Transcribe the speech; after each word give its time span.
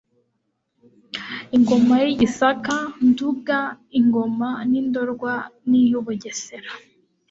Ingoma 1.55 1.93
y'I 2.03 2.13
Gisaka, 2.21 2.75
Nduga, 3.07 3.59
Ingoma 3.99 4.47
y'i 4.71 4.81
Ndorwa 4.87 5.33
n'iy'u 5.67 5.99
Bugesera. 6.05 6.71